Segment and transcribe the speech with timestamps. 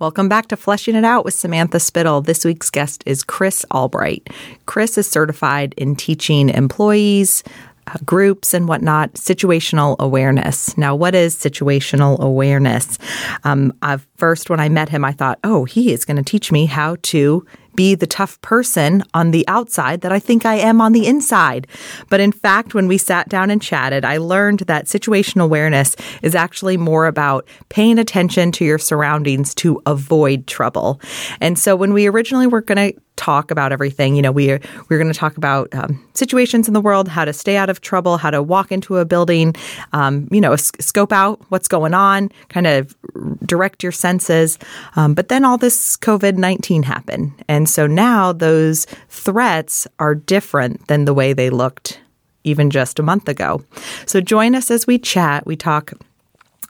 [0.00, 2.22] Welcome back to Fleshing It Out with Samantha Spittle.
[2.22, 4.30] This week's guest is Chris Albright.
[4.64, 7.44] Chris is certified in teaching employees,
[7.86, 10.74] uh, groups, and whatnot situational awareness.
[10.78, 12.98] Now, what is situational awareness?
[13.44, 13.74] Um,
[14.16, 16.96] first, when I met him, I thought, oh, he is going to teach me how
[17.02, 17.44] to
[17.80, 21.66] be the tough person on the outside that I think I am on the inside.
[22.10, 26.34] But in fact, when we sat down and chatted, I learned that situational awareness is
[26.34, 31.00] actually more about paying attention to your surroundings to avoid trouble.
[31.40, 34.16] And so when we originally were going to talk about everything.
[34.16, 37.24] You know, we are, we're going to talk about um, situations in the world, how
[37.24, 39.54] to stay out of trouble, how to walk into a building,
[39.92, 42.96] um, you know, scope out what's going on, kind of
[43.44, 44.58] direct your senses.
[44.96, 47.32] Um, but then all this COVID 19 happened.
[47.48, 52.00] And so now those threats are different than the way they looked
[52.44, 53.62] even just a month ago.
[54.06, 55.46] So join us as we chat.
[55.46, 55.92] We talk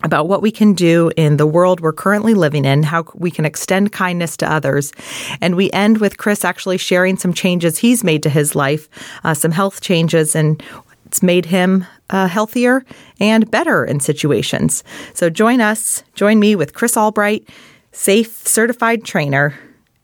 [0.02, 3.44] about what we can do in the world we're currently living in, how we can
[3.44, 4.92] extend kindness to others.
[5.40, 8.88] And we end with Chris actually sharing some changes he's made to his life,
[9.24, 10.62] uh, some health changes, and
[11.06, 12.84] it's made him uh, healthier
[13.18, 14.84] and better in situations.
[15.12, 17.48] So join us, join me with Chris Albright,
[17.92, 19.58] safe certified trainer,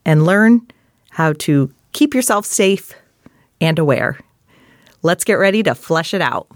[0.05, 0.67] and learn
[1.11, 2.93] how to keep yourself safe
[3.59, 4.19] and aware.
[5.01, 6.47] Let's get ready to flesh it out.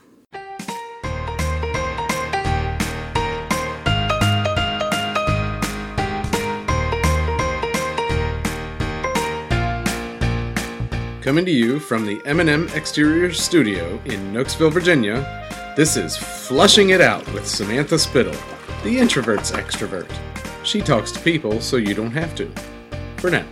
[11.32, 17.00] Coming to you from the M&M Exterior Studio in Knoxville, Virginia, this is Fleshing It
[17.00, 18.36] Out with Samantha Spittle,
[18.84, 20.12] the introvert's extrovert.
[20.66, 22.52] She talks to people so you don't have to.
[23.16, 23.46] For now.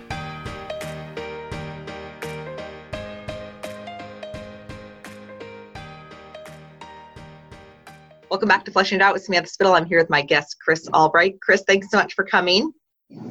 [8.29, 9.71] Welcome back to Fleshing It Out with Samantha Spittle.
[9.71, 11.39] I'm here with my guest, Chris Albright.
[11.39, 12.73] Chris, thanks so much for coming.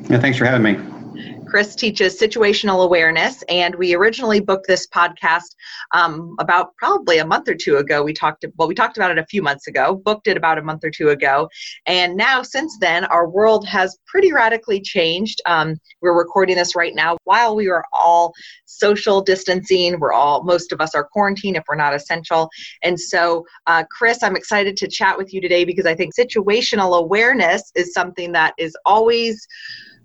[0.08, 0.97] Yeah, thanks for having me.
[1.46, 5.54] Chris teaches situational awareness, and we originally booked this podcast
[5.92, 8.02] um, about probably a month or two ago.
[8.02, 10.62] We talked well, we talked about it a few months ago, booked it about a
[10.62, 11.48] month or two ago,
[11.86, 15.40] and now since then, our world has pretty radically changed.
[15.46, 18.32] Um, we're recording this right now while we are all
[18.66, 19.98] social distancing.
[19.98, 22.50] We're all most of us are quarantined if we're not essential,
[22.82, 26.98] and so uh, Chris, I'm excited to chat with you today because I think situational
[26.98, 29.46] awareness is something that is always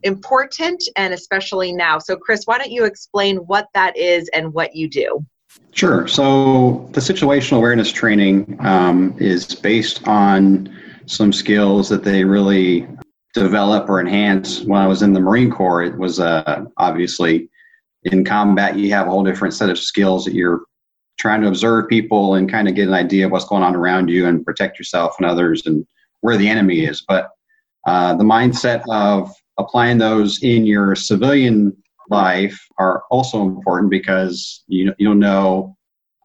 [0.03, 1.99] important and especially now.
[1.99, 5.25] So, Chris, why don't you explain what that is and what you do?
[5.71, 6.07] Sure.
[6.07, 10.75] So, the situational awareness training um, is based on
[11.05, 12.87] some skills that they really
[13.33, 14.61] develop or enhance.
[14.61, 17.49] When I was in the Marine Corps, it was uh, obviously
[18.05, 20.61] in combat, you have a whole different set of skills that you're
[21.17, 24.09] trying to observe people and kind of get an idea of what's going on around
[24.09, 25.85] you and protect yourself and others and
[26.21, 27.03] where the enemy is.
[27.07, 27.29] But
[27.85, 31.75] uh, the mindset of applying those in your civilian
[32.09, 35.75] life are also important because you, you don't know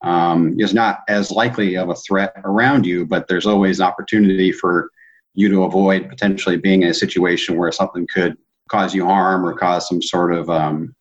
[0.02, 4.52] um, is not as likely of a threat around you, but there's always an opportunity
[4.52, 4.90] for
[5.34, 8.36] you to avoid potentially being in a situation where something could
[8.68, 10.94] cause you harm or cause some sort of um,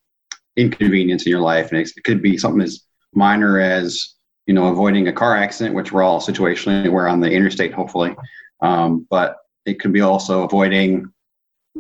[0.56, 1.72] inconvenience in your life.
[1.72, 2.82] And it could be something as
[3.14, 7.32] minor as you know avoiding a car accident, which we're all situationally aware on the
[7.32, 8.16] interstate, hopefully.
[8.62, 11.12] Um, but it could be also avoiding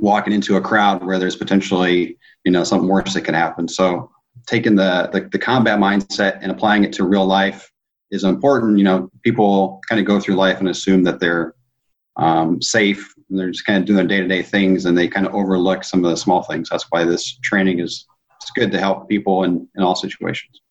[0.01, 3.67] walking into a crowd where there's potentially you know something worse that can happen.
[3.67, 4.11] So
[4.45, 7.69] taking the, the, the combat mindset and applying it to real life
[8.11, 8.77] is important.
[8.77, 11.53] You know people kind of go through life and assume that they're
[12.15, 15.83] um, safe they're just kind of doing their day-to-day things and they kind of overlook
[15.83, 16.69] some of the small things.
[16.69, 18.05] That's why this training is
[18.41, 20.61] it's good to help people in, in all situations.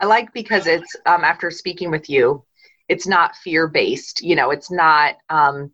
[0.00, 2.44] I like because it's um, after speaking with you
[2.88, 4.22] it's not fear-based.
[4.22, 5.72] You know it's not um,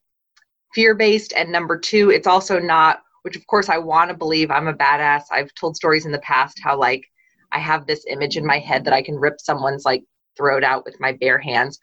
[0.75, 1.33] fear based.
[1.35, 4.75] And number two, it's also not, which of course I want to believe I'm a
[4.75, 5.25] badass.
[5.31, 7.05] I've told stories in the past how like
[7.53, 10.03] I have this image in my head that I can rip someone's like
[10.37, 11.79] throat out with my bare hands,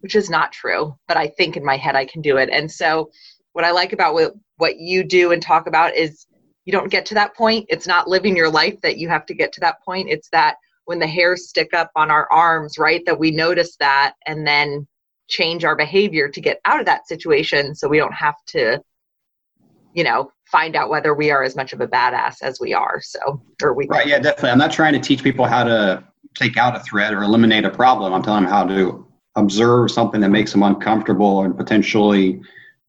[0.00, 0.96] which is not true.
[1.08, 2.48] But I think in my head I can do it.
[2.50, 3.10] And so
[3.52, 6.26] what I like about what, what you do and talk about is
[6.64, 7.66] you don't get to that point.
[7.68, 10.10] It's not living your life that you have to get to that point.
[10.10, 14.14] It's that when the hairs stick up on our arms, right, that we notice that
[14.26, 14.86] and then
[15.28, 18.80] change our behavior to get out of that situation so we don't have to
[19.94, 23.00] you know find out whether we are as much of a badass as we are.
[23.02, 24.50] So or we right yeah definitely.
[24.50, 26.04] I'm not trying to teach people how to
[26.34, 28.12] take out a threat or eliminate a problem.
[28.12, 32.40] I'm telling them how to observe something that makes them uncomfortable and potentially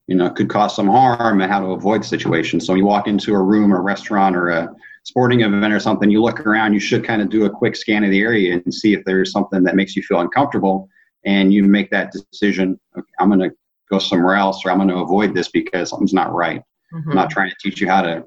[0.07, 2.59] you know could cause some harm and how to avoid the situation.
[2.59, 5.80] So when you walk into a room or a restaurant or a sporting event or
[5.80, 8.53] something you look around you should kind of do a quick scan of the area
[8.53, 10.89] and see if there's something that makes you feel uncomfortable
[11.25, 13.56] and you make that decision okay, i'm going to
[13.89, 16.62] go somewhere else or i'm going to avoid this because something's not right
[16.94, 17.10] mm-hmm.
[17.10, 18.24] i'm not trying to teach you how to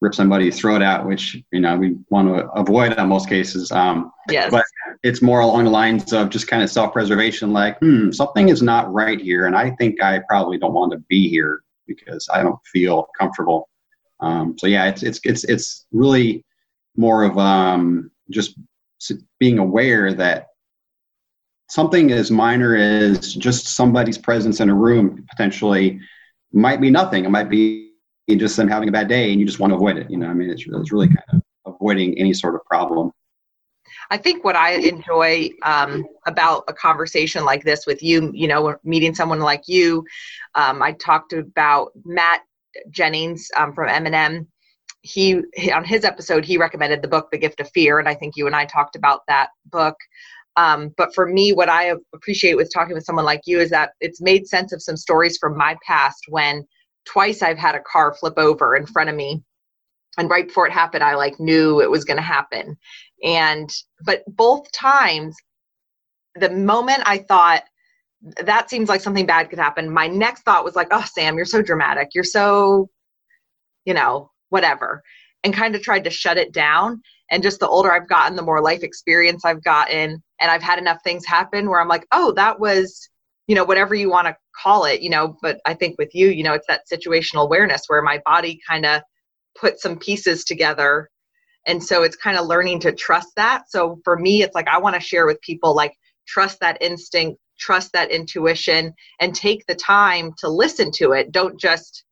[0.00, 3.70] rip somebody's throat out, which you know we want to avoid in most cases.
[3.70, 4.50] Um, yes.
[4.50, 4.64] But
[5.02, 8.92] it's more along the lines of just kind of self-preservation, like, hmm, something is not
[8.92, 12.58] right here, and I think I probably don't want to be here because I don't
[12.66, 13.68] feel comfortable.
[14.20, 16.44] Um, so yeah, it's it's it's it's really
[16.96, 18.58] more of um, just
[19.38, 20.48] being aware that
[21.70, 26.00] something as minor as just somebody's presence in a room potentially
[26.52, 27.24] might be nothing.
[27.24, 27.92] It might be
[28.28, 30.10] just them having a bad day, and you just want to avoid it.
[30.10, 33.12] You know, I mean, it's, it's really kind of avoiding any sort of problem.
[34.10, 38.76] I think what I enjoy um, about a conversation like this with you, you know,
[38.82, 40.04] meeting someone like you,
[40.56, 42.40] um, I talked about Matt
[42.90, 44.48] Jennings um, from M&M.
[45.02, 48.14] He, he on his episode he recommended the book The Gift of Fear, and I
[48.14, 49.96] think you and I talked about that book.
[50.56, 53.92] Um, but for me, what I appreciate with talking with someone like you is that
[54.00, 56.66] it's made sense of some stories from my past when
[57.06, 59.42] twice I've had a car flip over in front of me.
[60.18, 62.76] And right before it happened, I like knew it was going to happen.
[63.22, 63.70] And,
[64.04, 65.36] but both times,
[66.34, 67.62] the moment I thought,
[68.44, 71.46] that seems like something bad could happen, my next thought was like, oh, Sam, you're
[71.46, 72.08] so dramatic.
[72.14, 72.90] You're so,
[73.84, 75.02] you know, whatever.
[75.42, 77.00] And kind of tried to shut it down.
[77.30, 80.22] And just the older I've gotten, the more life experience I've gotten.
[80.40, 83.08] And I've had enough things happen where I'm like, oh, that was
[83.46, 86.28] you know whatever you want to call it you know but i think with you
[86.28, 89.02] you know it's that situational awareness where my body kind of
[89.58, 91.08] put some pieces together.
[91.66, 93.64] And so it's kind of learning to trust that.
[93.68, 95.94] So for me it's like i want to share with people like
[96.26, 101.30] trust that instinct trust that intuition and take the time to listen to it.
[101.30, 102.04] Don't just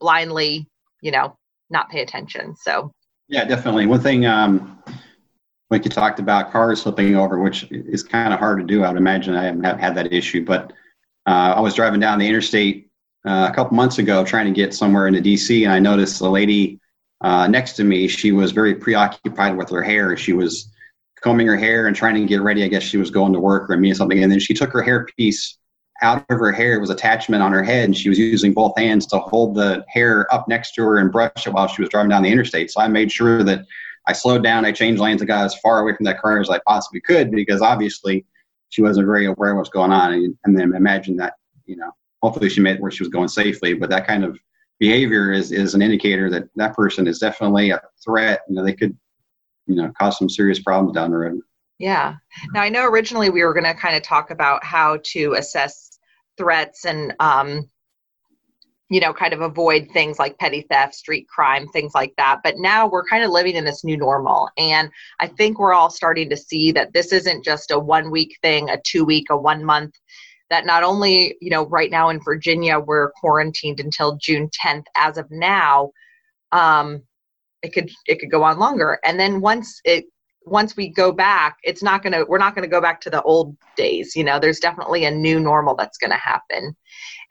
[0.00, 0.66] blindly
[1.02, 1.36] you know
[1.70, 2.54] not pay attention.
[2.56, 2.92] So
[3.28, 3.86] yeah definitely.
[3.86, 4.78] One thing um
[5.74, 8.84] like you talked about cars flipping over, which is kind of hard to do.
[8.84, 10.72] I would imagine I haven't had that issue, but
[11.26, 12.88] uh, I was driving down the interstate
[13.26, 16.30] uh, a couple months ago trying to get somewhere into DC, and I noticed the
[16.30, 16.78] lady
[17.22, 18.06] uh, next to me.
[18.06, 20.16] She was very preoccupied with her hair.
[20.16, 20.70] She was
[21.20, 22.62] combing her hair and trying to get ready.
[22.62, 24.82] I guess she was going to work or me something, and then she took her
[24.82, 25.58] hair piece
[26.02, 26.74] out of her hair.
[26.74, 29.84] It was attachment on her head, and she was using both hands to hold the
[29.88, 32.70] hair up next to her and brush it while she was driving down the interstate.
[32.70, 33.66] So I made sure that
[34.06, 34.64] I slowed down.
[34.64, 37.30] I changed lanes and got as far away from that car as I possibly could
[37.30, 38.26] because obviously
[38.68, 40.12] she wasn't very aware of what's going on.
[40.12, 41.34] And, and then imagine that,
[41.64, 41.90] you know,
[42.22, 43.74] hopefully she made where she was going safely.
[43.74, 44.38] But that kind of
[44.78, 48.42] behavior is, is an indicator that that person is definitely a threat.
[48.48, 48.96] You know, they could,
[49.66, 51.40] you know, cause some serious problems down the road.
[51.78, 52.14] Yeah.
[52.52, 55.98] Now I know originally we were going to kind of talk about how to assess
[56.36, 57.68] threats and um,
[58.90, 62.40] you know, kind of avoid things like petty theft, street crime, things like that.
[62.44, 64.50] But now we're kind of living in this new normal.
[64.58, 64.90] And
[65.20, 68.68] I think we're all starting to see that this isn't just a one week thing,
[68.68, 69.94] a two week, a one month.
[70.50, 75.16] That not only, you know, right now in Virginia, we're quarantined until June 10th as
[75.16, 75.90] of now.
[76.52, 77.02] Um,
[77.62, 78.98] it could it could go on longer.
[79.04, 80.04] And then once it
[80.46, 83.56] once we go back, it's not to, we're not to go back to the old
[83.76, 84.14] days.
[84.14, 86.76] You know, there's definitely a new normal that's to happen.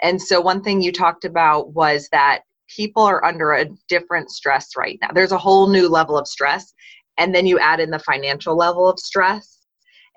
[0.03, 4.71] And so, one thing you talked about was that people are under a different stress
[4.77, 5.09] right now.
[5.13, 6.73] There's a whole new level of stress.
[7.17, 9.59] And then you add in the financial level of stress.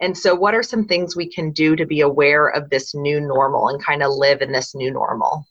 [0.00, 3.20] And so, what are some things we can do to be aware of this new
[3.20, 5.46] normal and kind of live in this new normal?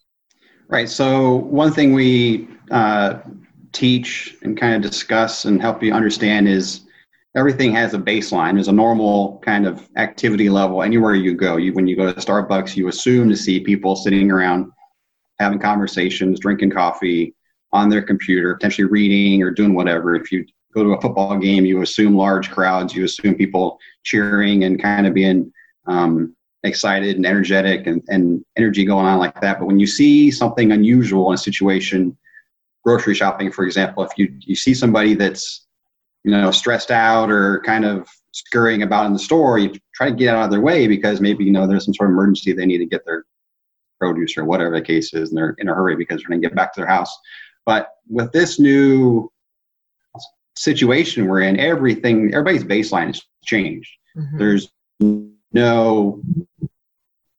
[0.67, 0.89] Right.
[0.89, 3.19] So, one thing we uh,
[3.71, 6.81] teach and kind of discuss and help you understand is
[7.35, 8.53] everything has a baseline.
[8.53, 11.57] There's a normal kind of activity level anywhere you go.
[11.57, 14.71] You, when you go to Starbucks, you assume to see people sitting around
[15.39, 17.35] having conversations, drinking coffee
[17.73, 20.15] on their computer, potentially reading or doing whatever.
[20.15, 24.63] If you go to a football game, you assume large crowds, you assume people cheering
[24.63, 25.51] and kind of being
[25.87, 29.59] um, excited and energetic and, and energy going on like that.
[29.59, 32.17] But when you see something unusual in a situation,
[32.85, 35.64] grocery shopping, for example, if you, you see somebody that's
[36.25, 40.15] you know, stressed out or kind of scurrying about in the store, you try to
[40.15, 42.65] get out of their way because maybe, you know, there's some sort of emergency they
[42.65, 43.25] need to get their
[43.99, 46.47] produce or whatever the case is, and they're in a hurry because they're going to
[46.47, 47.15] get back to their house.
[47.63, 49.31] But with this new
[50.57, 53.91] situation we're in, everything, everybody's baseline has changed.
[54.17, 54.37] Mm-hmm.
[54.39, 54.71] There's
[55.53, 56.21] no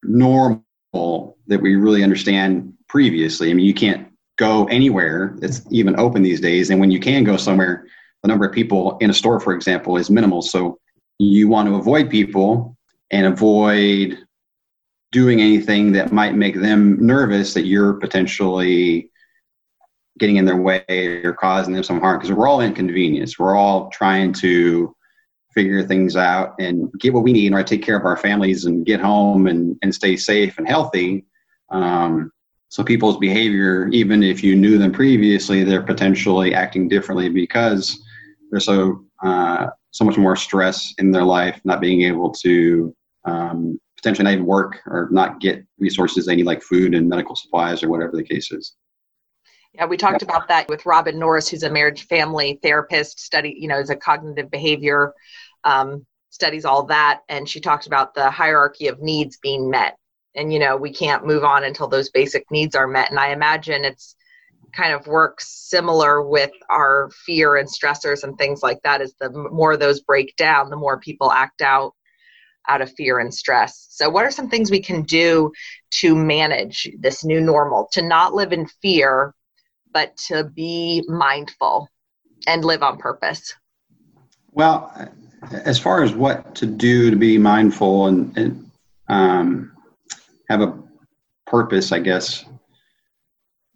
[0.05, 3.51] normal that we really understand previously.
[3.51, 6.71] I mean, you can't go anywhere that's even open these days.
[6.71, 7.86] And when you can go somewhere,
[8.27, 10.43] the number of people in a store, for example, is minimal.
[10.43, 10.81] So
[11.19, 12.77] you want to avoid people
[13.13, 14.19] and avoid
[15.13, 19.11] doing anything that might make them nervous that you're potentially
[20.19, 23.39] getting in their way or causing them some harm because we're all inconvenienced.
[23.39, 24.95] We're all trying to
[25.55, 28.85] figure things out and get what we need or take care of our families and
[28.85, 31.25] get home and, and stay safe and healthy.
[31.71, 32.33] Um,
[32.71, 38.03] so people's behavior, even if you knew them previously, they're potentially acting differently because
[38.51, 43.81] they're so uh, so much more stress in their life, not being able to um,
[43.97, 47.83] potentially not even work or not get resources they need, like food and medical supplies
[47.83, 48.75] or whatever the case is.
[49.75, 53.69] Yeah, we talked about that with Robin Norris, who's a marriage family therapist, study, you
[53.69, 55.13] know, is a cognitive behavior,
[55.65, 57.21] um, studies all that.
[57.29, 59.97] And she talked about the hierarchy of needs being met.
[60.35, 63.11] And, you know, we can't move on until those basic needs are met.
[63.11, 64.17] And I imagine it's
[64.77, 69.31] kind of works similar with our fear and stressors and things like that is the
[69.31, 71.93] more those break down the more people act out
[72.69, 73.87] out of fear and stress.
[73.91, 75.53] So what are some things we can do
[76.01, 77.89] to manage this new normal?
[77.93, 79.35] To not live in fear
[79.93, 81.89] but to be mindful
[82.47, 83.55] and live on purpose.
[84.53, 84.93] Well
[85.53, 88.71] as far as what to do to be mindful and, and
[89.09, 89.73] um,
[90.49, 90.77] have a
[91.47, 92.45] purpose i guess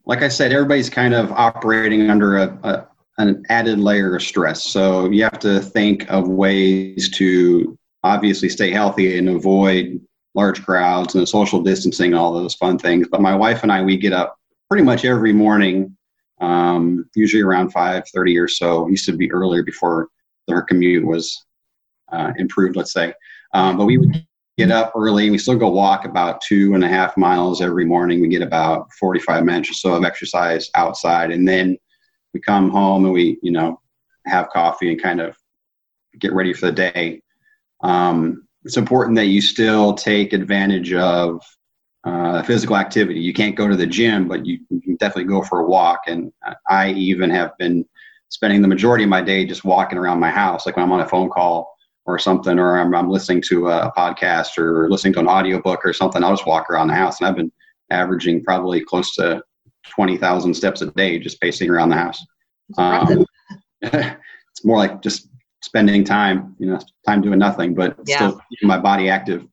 [0.06, 2.88] like I said, everybody's kind of operating under a, a,
[3.18, 4.64] an added layer of stress.
[4.64, 10.00] So you have to think of ways to obviously stay healthy and avoid
[10.34, 13.08] large crowds and social distancing, all those fun things.
[13.10, 14.36] But my wife and I, we get up
[14.68, 15.96] pretty much every morning,
[16.40, 18.86] um, usually around 5.30 or so.
[18.86, 20.08] It used to be earlier before
[20.48, 21.44] our commute was
[22.12, 23.12] uh, improved, let's say.
[23.52, 24.26] Um, but we would
[24.58, 25.30] get up early.
[25.30, 28.20] We still go walk about two and a half miles every morning.
[28.20, 31.30] We get about 45 minutes or so of exercise outside.
[31.30, 31.78] And then
[32.34, 33.80] we come home and we, you know,
[34.26, 35.36] have coffee and kind of
[36.18, 37.22] get ready for the day.
[37.82, 41.42] Um, it's important that you still take advantage of
[42.04, 43.20] uh, physical activity.
[43.20, 46.00] You can't go to the gym, but you, you, can definitely go for a walk.
[46.06, 46.32] And
[46.68, 47.84] I even have been
[48.28, 51.00] spending the majority of my day just walking around my house, like when I'm on
[51.00, 51.74] a phone call
[52.06, 55.92] or something, or I'm, I'm listening to a podcast or listening to an audiobook or
[55.92, 57.20] something, I'll just walk around the house.
[57.20, 57.52] And I've been
[57.90, 59.42] averaging probably close to
[59.88, 62.24] 20,000 steps a day just pacing around the house.
[62.78, 63.26] Um,
[63.82, 65.28] it's more like just
[65.62, 68.16] spending time, you know, time doing nothing, but yeah.
[68.16, 69.46] still keeping my body active.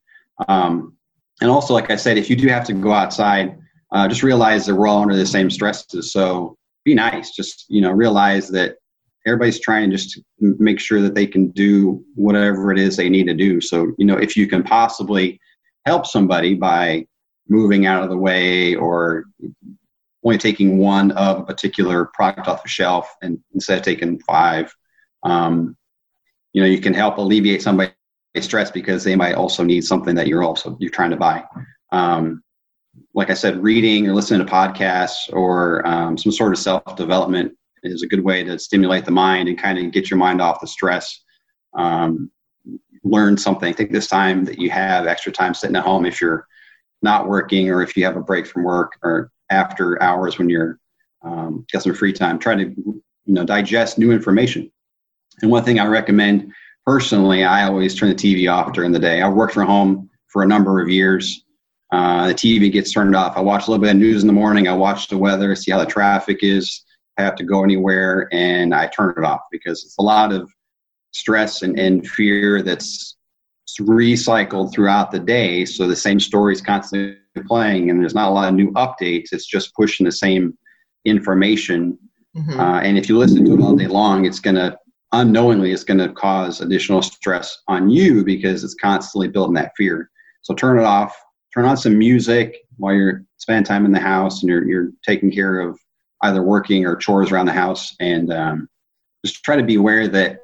[0.47, 0.95] Um,
[1.41, 3.57] and also, like I said, if you do have to go outside,
[3.91, 6.11] uh, just realize that we're all under the same stresses.
[6.11, 7.31] So be nice.
[7.31, 8.77] Just, you know, realize that
[9.27, 13.27] everybody's trying just to make sure that they can do whatever it is they need
[13.27, 13.59] to do.
[13.59, 15.39] So, you know, if you can possibly
[15.85, 17.05] help somebody by
[17.49, 19.25] moving out of the way or
[20.23, 24.73] only taking one of a particular product off the shelf and instead of taking five,
[25.23, 25.75] um,
[26.53, 27.93] you know, you can help alleviate somebody's
[28.39, 31.43] stress because they might also need something that you're also you're trying to buy.
[31.91, 32.41] Um,
[33.13, 37.53] like I said, reading or listening to podcasts or um, some sort of self development
[37.83, 40.61] is a good way to stimulate the mind and kind of get your mind off
[40.61, 41.21] the stress.
[41.73, 42.31] Um,
[43.03, 43.73] learn something.
[43.73, 46.47] Take this time that you have extra time sitting at home, if you're
[47.01, 50.79] not working or if you have a break from work or after hours when you're
[51.23, 53.03] um, got some free time, try to you
[53.33, 54.71] know digest new information.
[55.41, 56.51] And one thing I recommend
[56.85, 59.21] personally, I always turn the TV off during the day.
[59.21, 61.43] I worked from home for a number of years.
[61.91, 63.37] Uh, the TV gets turned off.
[63.37, 64.67] I watch a little bit of news in the morning.
[64.67, 66.83] I watch the weather, see how the traffic is
[67.23, 70.49] have to go anywhere and I turn it off because it's a lot of
[71.11, 73.15] stress and, and fear that's
[73.81, 75.65] recycled throughout the day.
[75.65, 79.27] So the same story is constantly playing and there's not a lot of new updates.
[79.31, 80.57] It's just pushing the same
[81.05, 81.97] information.
[82.35, 82.59] Mm-hmm.
[82.59, 84.77] Uh, and if you listen to it all day long, it's going to
[85.13, 90.09] unknowingly it's going to cause additional stress on you because it's constantly building that fear.
[90.41, 91.15] So turn it off.
[91.53, 95.31] Turn on some music while you're spending time in the house and you're you're taking
[95.31, 95.79] care of
[96.21, 98.69] either working or chores around the house, and um,
[99.25, 100.39] just try to be aware that,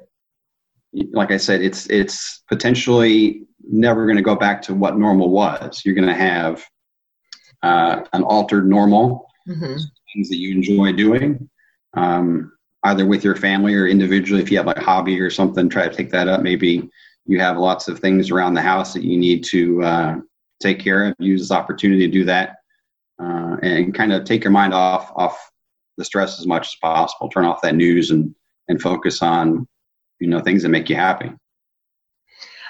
[1.12, 5.82] like I said, it's it's potentially never going to go back to what normal was.
[5.84, 6.64] You're going to have
[7.62, 9.76] uh, an altered normal, mm-hmm.
[10.14, 11.48] things that you enjoy doing,
[11.94, 12.52] um,
[12.84, 14.42] either with your family or individually.
[14.42, 16.42] If you have like a hobby or something, try to take that up.
[16.42, 16.88] Maybe
[17.26, 20.16] you have lots of things around the house that you need to uh,
[20.60, 21.14] take care of.
[21.18, 22.56] Use this opportunity to do that,
[23.20, 25.50] uh, and kind of take your mind off off
[25.96, 27.28] the stress as much as possible.
[27.28, 28.34] Turn off that news and
[28.68, 29.66] and focus on
[30.20, 31.32] you know things that make you happy.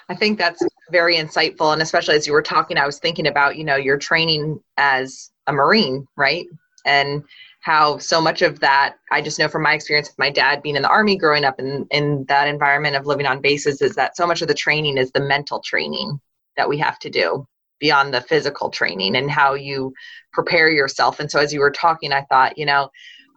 [0.09, 3.57] I think that's very insightful, and especially as you were talking, I was thinking about
[3.57, 6.47] you know your training as a Marine, right?
[6.87, 7.25] And
[7.61, 10.77] how so much of that I just know from my experience with my dad being
[10.77, 14.17] in the army, growing up in in that environment of living on bases, is that
[14.17, 16.21] so much of the training is the mental training
[16.57, 17.47] that we have to do
[17.85, 19.93] beyond the physical training and how you
[20.33, 21.21] prepare yourself.
[21.21, 22.89] And so as you were talking, I thought, you know,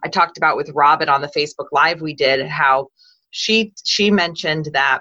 [0.02, 2.88] I talked about with Robin on the Facebook Live we did how
[3.30, 5.00] she she mentioned that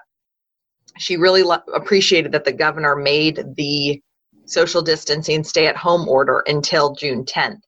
[0.97, 4.01] she really lo- appreciated that the governor made the
[4.47, 7.61] social distancing stay at home order until June 10th.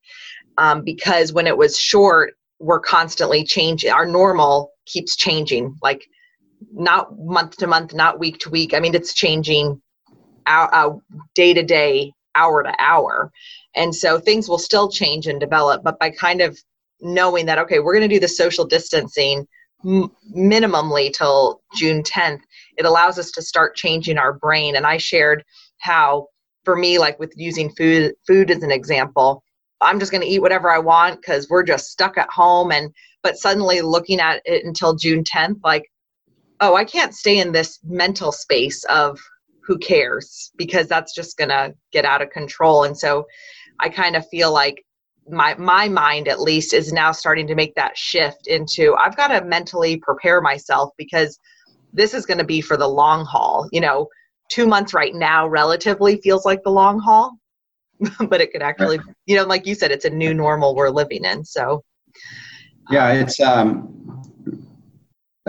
[0.57, 3.89] um, because when it was short, we're constantly changing.
[3.89, 6.05] Our normal keeps changing, like
[6.73, 8.73] not month to month, not week to week.
[8.73, 9.81] I mean, it's changing
[11.35, 13.31] day to day, hour to hour.
[13.75, 16.57] And so things will still change and develop, but by kind of
[17.01, 19.47] knowing that, okay, we're going to do the social distancing
[19.85, 22.41] minimally till June 10th,
[22.77, 24.75] it allows us to start changing our brain.
[24.75, 25.43] And I shared
[25.77, 26.27] how,
[26.65, 29.43] for me, like with using food, food as an example,
[29.81, 32.71] I'm just going to eat whatever I want because we're just stuck at home.
[32.71, 35.89] And but suddenly looking at it until June 10th, like,
[36.59, 39.19] oh, I can't stay in this mental space of
[39.69, 42.85] who cares because that's just going to get out of control.
[42.85, 43.23] And so
[43.79, 44.83] I kind of feel like
[45.29, 49.27] my my mind at least is now starting to make that shift into I've got
[49.27, 51.37] to mentally prepare myself because
[51.93, 53.69] this is going to be for the long haul.
[53.71, 54.07] You know,
[54.49, 57.37] 2 months right now relatively feels like the long haul,
[58.27, 61.25] but it could actually, you know, like you said it's a new normal we're living
[61.25, 61.45] in.
[61.45, 61.83] So
[62.89, 64.08] Yeah, it's um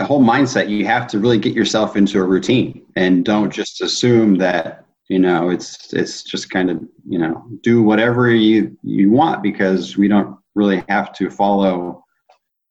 [0.01, 3.81] the whole mindset you have to really get yourself into a routine and don't just
[3.81, 9.11] assume that you know it's it's just kind of you know do whatever you you
[9.11, 12.03] want because we don't really have to follow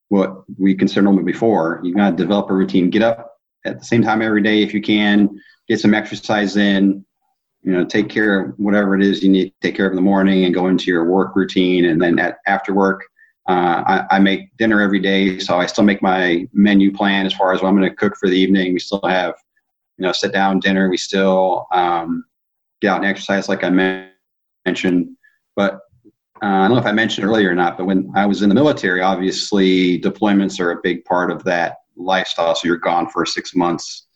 [0.09, 1.81] what we considered normal before.
[1.85, 2.91] You got to develop a routine.
[2.91, 5.41] Get up at the same time every day if you can.
[5.69, 7.05] Get some exercise in.
[7.63, 9.97] You know take care of whatever it is you need to take care of in
[9.97, 13.03] the morning and go into your work routine and then at, after work
[13.49, 17.33] uh, I, I, make dinner every day so i still make my menu plan as
[17.33, 19.35] far as what i'm going to cook for the evening we still have
[19.97, 22.25] you know sit down dinner we still um,
[22.81, 24.07] get out and exercise like I
[24.67, 25.17] mentioned.
[25.57, 25.75] But
[26.43, 28.49] uh, I don't know if I mentioned earlier or not, but when I was in
[28.49, 32.55] the military, obviously deployments are a big part of that lifestyle.
[32.55, 34.07] So you're gone for six months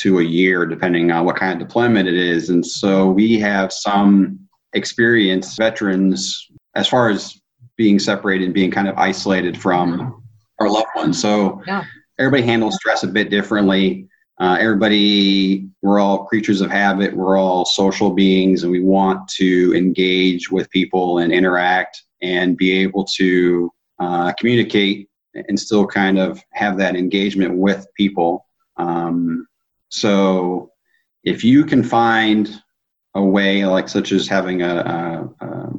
[0.00, 2.50] to a year, depending on what kind of deployment it is.
[2.50, 4.38] And so we have some
[4.74, 7.37] experienced veterans as far as
[7.78, 10.22] being separated and being kind of isolated from
[10.60, 11.18] our loved ones.
[11.18, 11.84] So yeah.
[12.18, 14.08] everybody handles stress a bit differently
[14.40, 19.74] uh, everybody, we're all creatures of habit, we're all social beings, and we want to
[19.74, 26.40] engage with people and interact and be able to uh, communicate and still kind of
[26.52, 28.46] have that engagement with people.
[28.76, 29.46] Um,
[29.88, 30.70] so,
[31.24, 32.62] if you can find
[33.14, 35.72] a way, like such as having a, a, a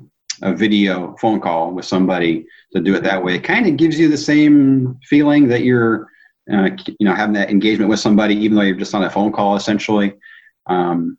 [0.44, 4.08] video phone call with somebody to do it that way, it kind of gives you
[4.08, 6.10] the same feeling that you're
[6.52, 9.32] uh, you know, having that engagement with somebody, even though you're just on a phone
[9.32, 10.14] call, essentially.
[10.66, 11.18] Um,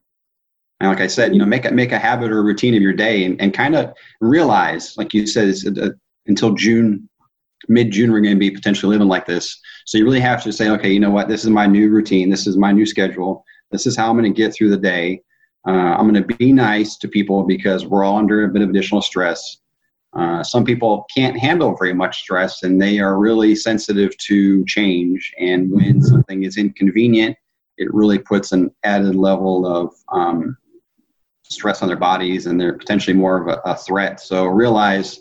[0.80, 2.82] and like I said, you know, make a, make a habit or a routine of
[2.82, 5.90] your day, and, and kind of realize, like you said, uh,
[6.26, 7.08] until June,
[7.68, 9.60] mid June, we're going to be potentially living like this.
[9.86, 12.30] So you really have to say, okay, you know what, this is my new routine,
[12.30, 15.22] this is my new schedule, this is how I'm going to get through the day.
[15.66, 18.70] Uh, I'm going to be nice to people because we're all under a bit of
[18.70, 19.58] additional stress.
[20.12, 25.32] Uh, some people can't handle very much stress and they are really sensitive to change.
[25.38, 27.36] And when something is inconvenient,
[27.76, 30.56] it really puts an added level of um,
[31.44, 34.20] stress on their bodies and they're potentially more of a, a threat.
[34.20, 35.20] So realize,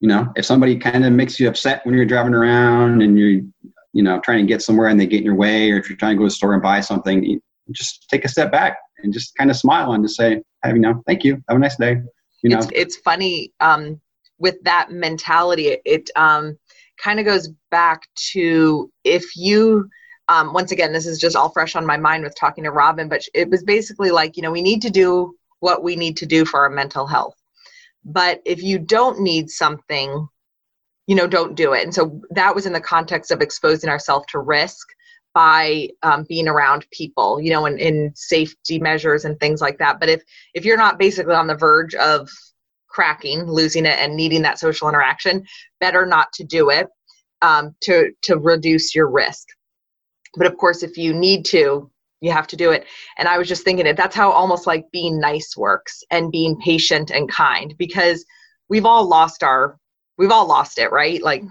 [0.00, 3.42] you know, if somebody kind of makes you upset when you're driving around and you're,
[3.92, 5.96] you know, trying to get somewhere and they get in your way, or if you're
[5.96, 9.12] trying to go to the store and buy something, just take a step back and
[9.12, 11.42] just kind of smile and just say, hey, you know, thank you.
[11.48, 12.00] Have a nice day.
[12.42, 12.58] You know?
[12.58, 14.00] It's it's funny um,
[14.38, 15.78] with that mentality.
[15.84, 16.58] It um,
[17.02, 19.88] kind of goes back to if you.
[20.28, 23.08] Um, once again, this is just all fresh on my mind with talking to Robin,
[23.08, 26.26] but it was basically like, you know, we need to do what we need to
[26.26, 27.36] do for our mental health.
[28.04, 30.26] But if you don't need something,
[31.06, 31.84] you know, don't do it.
[31.84, 34.88] And so that was in the context of exposing ourselves to risk
[35.36, 40.00] by um, being around people, you know, and in safety measures and things like that.
[40.00, 40.22] But if
[40.54, 42.30] if you're not basically on the verge of
[42.88, 45.44] cracking, losing it, and needing that social interaction,
[45.78, 46.88] better not to do it
[47.42, 49.46] um, to to reduce your risk.
[50.36, 51.90] But of course, if you need to,
[52.22, 52.86] you have to do it.
[53.18, 53.94] And I was just thinking it.
[53.94, 58.24] That's how almost like being nice works and being patient and kind because
[58.70, 59.76] we've all lost our
[60.16, 61.22] we've all lost it, right?
[61.22, 61.42] Like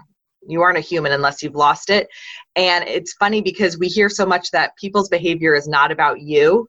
[0.48, 2.08] you aren't a human unless you've lost it.
[2.54, 6.68] And it's funny because we hear so much that people's behavior is not about you.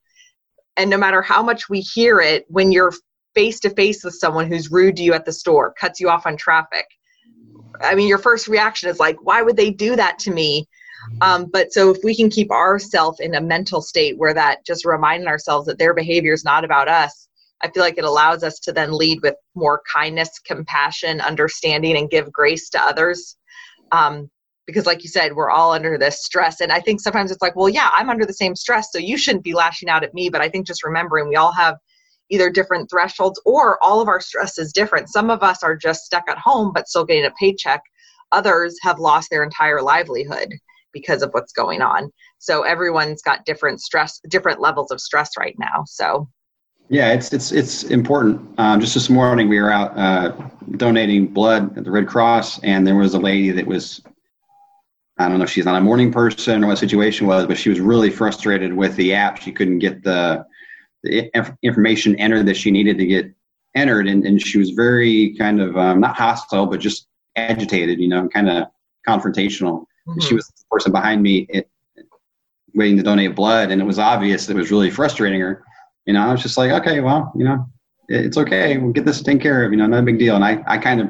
[0.76, 2.94] And no matter how much we hear it, when you're
[3.34, 6.26] face to face with someone who's rude to you at the store, cuts you off
[6.26, 6.86] on traffic,
[7.82, 10.68] I mean, your first reaction is like, why would they do that to me?
[11.22, 14.86] Um, but so if we can keep ourselves in a mental state where that just
[14.86, 17.28] reminding ourselves that their behavior is not about us,
[17.62, 22.10] I feel like it allows us to then lead with more kindness, compassion, understanding, and
[22.10, 23.36] give grace to others
[23.92, 24.30] um,
[24.66, 27.56] because like you said we're all under this stress and i think sometimes it's like
[27.56, 30.30] well yeah i'm under the same stress so you shouldn't be lashing out at me
[30.30, 31.78] but i think just remembering we all have
[32.30, 35.10] either different thresholds or all of our stress is different.
[35.10, 37.82] Some of us are just stuck at home but still getting a paycheck.
[38.32, 40.54] Others have lost their entire livelihood
[40.94, 42.12] because of what's going on.
[42.40, 45.84] So everyone's got different stress, different levels of stress right now.
[45.86, 46.28] So
[46.90, 48.42] yeah, it's it's it's important.
[48.58, 50.32] Um, just this morning, we were out uh,
[50.78, 54.02] donating blood at the Red Cross, and there was a lady that was,
[55.18, 57.58] I don't know if she's not a morning person or what the situation was, but
[57.58, 59.38] she was really frustrated with the app.
[59.38, 60.46] She couldn't get the,
[61.04, 61.30] the
[61.62, 63.34] information entered that she needed to get
[63.76, 68.08] entered, and, and she was very kind of um, not hostile, but just agitated, you
[68.08, 68.68] know, kind of
[69.06, 69.86] confrontational.
[70.08, 70.22] Mm-hmm.
[70.22, 71.70] She was the person behind me it,
[72.74, 75.64] waiting to donate blood, and it was obvious that it was really frustrating her
[76.08, 77.66] you know, I was just like, okay, well, you know,
[78.08, 78.78] it's okay.
[78.78, 79.72] We'll get this taken care of.
[79.72, 80.36] You know, not a big deal.
[80.36, 81.10] And I, I kind of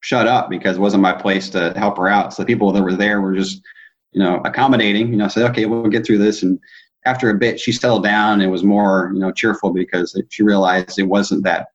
[0.00, 2.34] shut up because it wasn't my place to help her out.
[2.34, 3.62] So the people that were there were just,
[4.10, 5.08] you know, accommodating.
[5.10, 6.42] You know, said, okay, we'll get through this.
[6.42, 6.58] And
[7.06, 10.98] after a bit, she settled down and was more, you know, cheerful because she realized
[10.98, 11.68] it wasn't that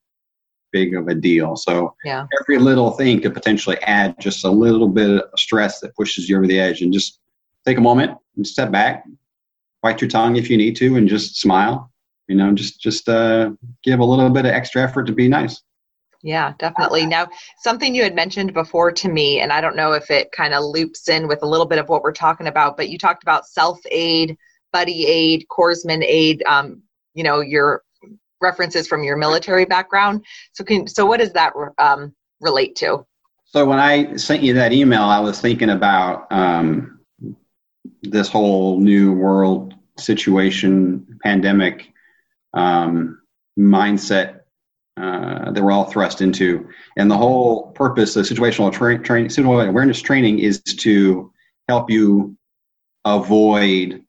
[0.74, 1.56] big of a deal.
[1.56, 2.26] So yeah.
[2.42, 6.36] every little thing could potentially add just a little bit of stress that pushes you
[6.36, 6.82] over the edge.
[6.82, 7.20] And just
[7.66, 9.06] take a moment and step back,
[9.82, 11.90] bite your tongue if you need to, and just smile
[12.28, 13.52] you know just just uh,
[13.84, 15.62] give a little bit of extra effort to be nice.
[16.22, 17.06] Yeah definitely.
[17.06, 17.28] Now
[17.60, 20.64] something you had mentioned before to me and i don't know if it kind of
[20.64, 23.46] loops in with a little bit of what we're talking about but you talked about
[23.46, 24.38] self-aid
[24.72, 26.82] buddy aid corpsman aid um,
[27.14, 27.84] you know your
[28.44, 30.24] references from your military background.
[30.52, 33.04] So can so what does that um, relate to?
[33.46, 37.00] So when i sent you that email i was thinking about um,
[38.02, 41.94] this whole new world situation pandemic
[42.54, 43.22] um,
[43.58, 44.42] mindset
[44.98, 46.68] uh, that we're all thrust into.
[46.98, 51.32] And the whole purpose of situational tra- situational awareness training, is to
[51.68, 52.38] help you
[53.06, 54.04] avoid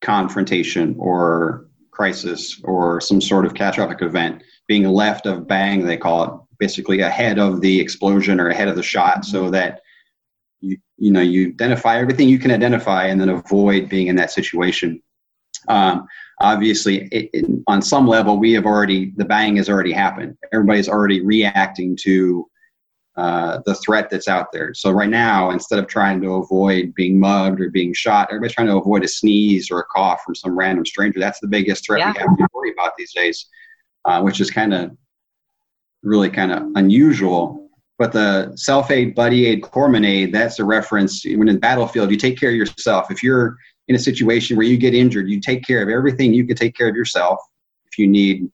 [0.00, 6.24] confrontation or crisis or some sort of catastrophic event being left of bang they call
[6.24, 9.80] it basically ahead of the explosion or ahead of the shot so that
[10.60, 14.30] you you know you identify everything you can identify and then avoid being in that
[14.30, 15.02] situation
[15.68, 16.06] um,
[16.40, 20.36] obviously it, it, on some level we have already the bang has already happened.
[20.52, 22.48] Everybody's already reacting to
[23.16, 24.72] uh, the threat that's out there.
[24.74, 28.68] So right now instead of trying to avoid being mugged or being shot everybody's trying
[28.68, 31.18] to avoid a sneeze or a cough from some random stranger.
[31.18, 32.12] That's the biggest threat yeah.
[32.12, 33.46] we have to worry about these days
[34.04, 34.96] uh, which is kind of
[36.02, 37.68] really kind of unusual.
[37.98, 41.24] But the self-aid buddy aid corpsman aid that's a reference.
[41.24, 43.10] When in the battlefield you take care of yourself.
[43.10, 43.56] If you're
[43.88, 46.76] in a situation where you get injured, you take care of everything you can take
[46.76, 47.40] care of yourself.
[47.90, 48.50] If you need,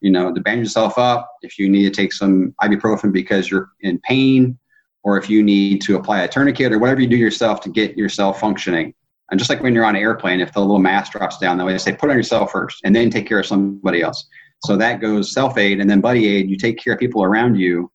[0.00, 3.70] you know, to band yourself up, if you need to take some ibuprofen because you're
[3.80, 4.58] in pain,
[5.06, 7.96] or if you need to apply a tourniquet or whatever you do yourself to get
[7.96, 8.92] yourself functioning.
[9.30, 11.78] And just like when you're on an airplane, if the little mask drops down, they
[11.78, 14.28] say put on yourself first and then take care of somebody else.
[14.64, 16.50] So that goes self aid and then buddy aid.
[16.50, 17.90] You take care of people around you.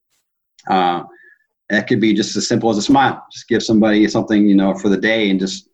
[0.70, 1.04] Uh,
[1.70, 3.26] that could be just as simple as a smile.
[3.30, 5.68] Just give somebody something, you know, for the day and just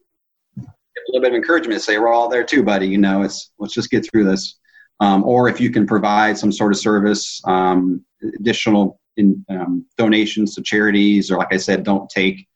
[1.07, 2.87] a little bit of encouragement, to say we're all there too, buddy.
[2.87, 4.59] You know, it's let's just get through this.
[4.99, 8.03] Um, or if you can provide some sort of service, um,
[8.39, 12.47] additional in, um, donations to charities, or like I said, don't take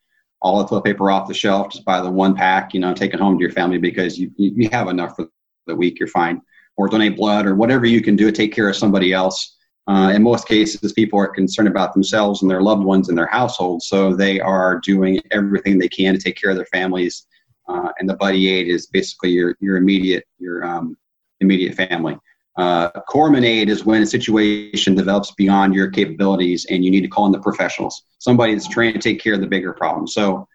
[0.42, 1.72] all the toilet paper off the shelf.
[1.72, 4.32] Just buy the one pack, you know, take it home to your family because you
[4.38, 5.28] you have enough for
[5.68, 6.00] the week.
[6.00, 6.42] You're fine.
[6.78, 9.58] Or donate blood, or whatever you can do to take care of somebody else.
[9.88, 13.28] Uh, in most cases, people are concerned about themselves and their loved ones in their
[13.28, 17.26] household, so they are doing everything they can to take care of their families
[17.72, 20.98] uh, and the buddy aid is basically your your immediate your um,
[21.40, 22.18] immediate family.
[22.58, 27.08] Uh, corpsman aid is when a situation develops beyond your capabilities and you need to
[27.08, 30.06] call in the professionals, somebody that's trying to take care of the bigger problem.
[30.06, 30.48] So,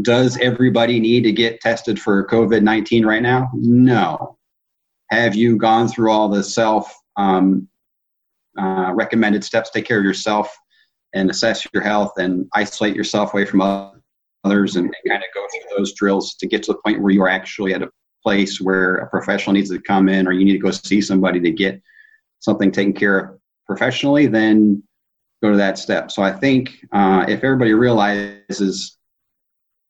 [0.00, 3.50] does everybody need to get tested for COVID 19 right now?
[3.52, 4.38] No.
[5.10, 7.68] Have you gone through all the self um,
[8.58, 10.54] uh, recommended steps take care of yourself
[11.14, 13.91] and assess your health and isolate yourself away from others
[14.44, 17.28] and, and kind of go through those drills to get to the point where you're
[17.28, 17.90] actually at a
[18.22, 21.40] place where a professional needs to come in or you need to go see somebody
[21.40, 21.80] to get
[22.40, 24.82] something taken care of professionally, then
[25.42, 26.10] go to that step.
[26.10, 28.96] So I think uh, if everybody realizes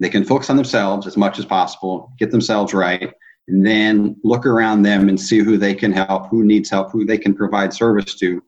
[0.01, 3.13] they can focus on themselves as much as possible, get themselves right,
[3.49, 7.05] and then look around them and see who they can help, who needs help, who
[7.05, 8.43] they can provide service to.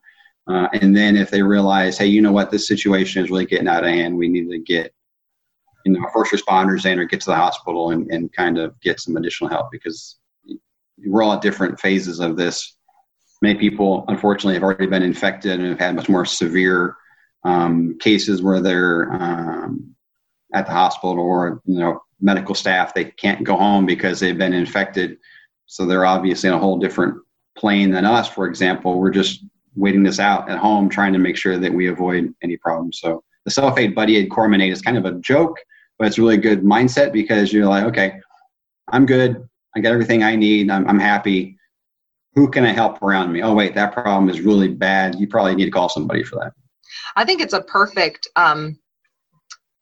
[0.47, 3.69] Uh, and then if they realize, hey, you know what, this situation is really getting
[3.69, 4.95] out of hand, we need to get
[5.85, 9.01] you know first responders in or get to the hospital and, and kind of get
[9.01, 10.19] some additional help because
[11.05, 12.77] we're all at different phases of this.
[13.43, 16.97] Many people, unfortunately, have already been infected and have had much more severe
[17.45, 19.95] um, cases where they're um,
[20.55, 24.55] at the hospital or you know medical staff they can't go home because they've been
[24.55, 25.19] infected.
[25.67, 27.17] So they're obviously in a whole different
[27.57, 28.99] plane than us, for example.
[28.99, 29.45] We're just
[29.75, 33.01] waiting this out at home, trying to make sure that we avoid any problems.
[33.01, 35.59] So the Self Aid Buddy Aid Corpsman Aid is kind of a joke,
[35.99, 38.21] but it's really good mindset because you're like, okay,
[38.89, 39.49] I'm good.
[39.77, 40.71] I got everything I need.
[40.71, 41.57] I'm, I'm happy.
[42.35, 43.43] Who can I help around me?
[43.43, 45.19] Oh, wait, that problem is really bad.
[45.19, 46.53] You probably need to call somebody for that.
[47.17, 48.79] I think it's a perfect, um,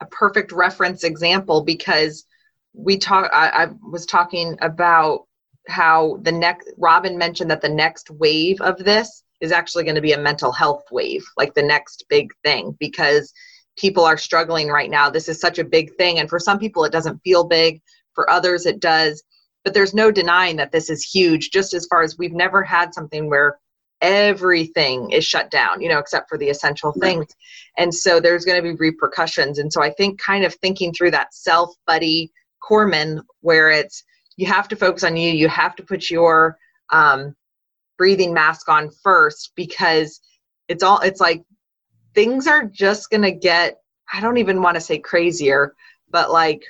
[0.01, 2.27] a perfect reference example because
[2.75, 3.31] we talk.
[3.33, 5.27] I, I was talking about
[5.68, 6.70] how the next.
[6.79, 10.53] Robin mentioned that the next wave of this is actually going to be a mental
[10.53, 13.33] health wave, like the next big thing, because
[13.76, 15.11] people are struggling right now.
[15.11, 17.80] This is such a big thing, and for some people, it doesn't feel big.
[18.14, 19.22] For others, it does.
[19.64, 22.92] But there's no denying that this is huge, just as far as we've never had
[22.92, 23.58] something where
[24.02, 27.26] everything is shut down, you know, except for the essential things.
[27.78, 29.58] And so there's going to be repercussions.
[29.58, 32.32] And so I think kind of thinking through that self buddy
[32.62, 34.02] corpsman, where it's
[34.37, 36.58] you have to focus on you, you have to put your
[36.90, 37.35] um,
[37.96, 40.20] breathing mask on first because
[40.68, 41.42] it's all, it's like
[42.14, 43.79] things are just going to get,
[44.12, 45.75] I don't even want to say crazier,
[46.11, 46.62] but like,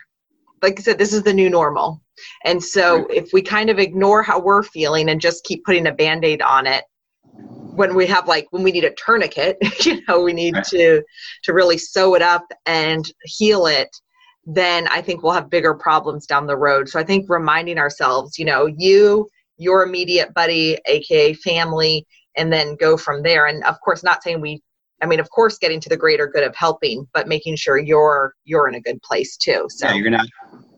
[0.62, 2.00] like I said, this is the new normal.
[2.44, 5.92] And so if we kind of ignore how we're feeling and just keep putting a
[5.92, 6.84] band aid on it,
[7.74, 11.02] when we have like when we need a tourniquet, you know, we need to
[11.44, 13.88] to really sew it up and heal it,
[14.44, 16.88] then I think we'll have bigger problems down the road.
[16.88, 22.76] So I think reminding ourselves, you know, you, your immediate buddy, aka family, and then
[22.76, 23.46] go from there.
[23.46, 24.62] And of course, not saying we
[25.02, 28.34] I mean, of course, getting to the greater good of helping, but making sure you're
[28.44, 29.66] you're in a good place too.
[29.68, 30.26] So yeah, you're not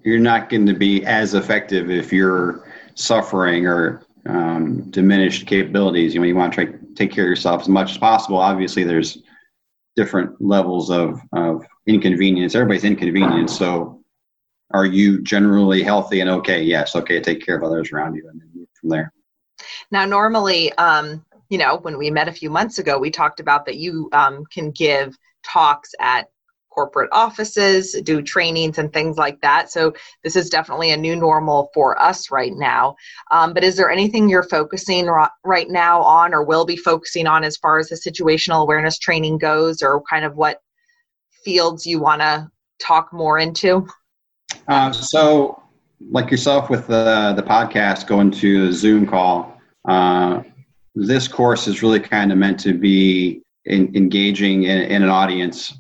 [0.03, 6.15] you're not going to be as effective if you're suffering or um, diminished capabilities.
[6.15, 8.39] You know, you want to try take care of yourself as much as possible.
[8.39, 9.19] Obviously, there's
[9.97, 12.55] different levels of of inconvenience.
[12.55, 13.57] Everybody's inconvenienced.
[13.57, 14.03] So,
[14.73, 16.63] are you generally healthy and okay?
[16.63, 17.21] Yes, okay.
[17.21, 19.13] Take care of others around you, and then move from there.
[19.91, 23.65] Now, normally, um, you know, when we met a few months ago, we talked about
[23.65, 26.27] that you um, can give talks at
[26.69, 29.71] corporate offices, do trainings and things like that.
[29.71, 29.93] So
[30.25, 32.97] this is definitely a new normal for us right now.
[33.31, 35.07] Um, but is there anything you're focusing
[35.45, 39.39] right now on or will be focusing on as far as the situational awareness training
[39.39, 40.59] goes or kind of what
[41.45, 43.87] fields you want to talk more into?
[44.67, 45.63] Uh, so
[46.11, 50.43] like yourself with the, the podcast going to a Zoom call, uh,
[50.95, 55.75] this course is really kind of meant to be in, engaging in, in, an audience.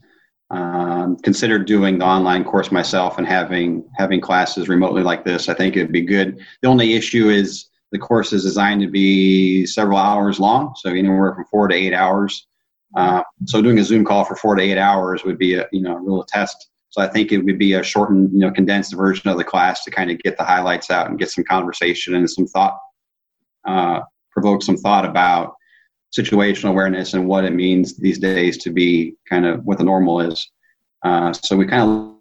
[0.50, 5.48] Um, considered doing the online course myself and having having classes remotely like this.
[5.48, 6.38] I think it'd be good.
[6.62, 11.34] The only issue is the course is designed to be several hours long, so anywhere
[11.34, 12.46] from four to eight hours.
[12.94, 15.80] Uh, so doing a Zoom call for four to eight hours would be a you
[15.80, 16.68] know a real test.
[16.90, 19.82] So I think it would be a shortened, you know, condensed version of the class
[19.82, 22.78] to kind of get the highlights out and get some conversation and some thought
[23.66, 24.00] uh,
[24.34, 25.54] provoke some thought about
[26.16, 30.20] situational awareness and what it means these days to be kind of what the normal
[30.20, 30.50] is.
[31.02, 32.14] Uh, so we kind of